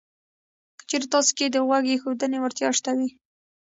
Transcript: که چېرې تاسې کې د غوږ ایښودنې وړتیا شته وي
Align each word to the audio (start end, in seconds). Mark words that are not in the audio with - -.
که 0.79 0.83
چېرې 0.89 1.07
تاسې 1.13 1.31
کې 1.37 1.45
د 1.49 1.57
غوږ 1.67 1.83
ایښودنې 1.91 2.37
وړتیا 2.39 2.69
شته 2.77 2.91
وي 2.97 3.09